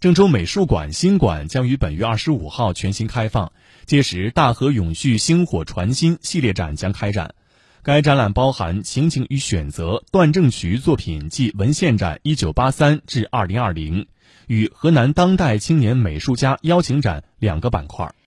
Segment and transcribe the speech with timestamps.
[0.00, 3.50] 郑州美术馆新馆将于本月二十五号全新开放，
[3.84, 7.34] 届时“大河永续，星火传新”系列展将开展。
[7.82, 14.06] 该展览包含“情景与选择”段正渠作品暨文献展（一九八三至二零二零）
[14.46, 18.08] 与河南当代青年美术家邀请展两个板块。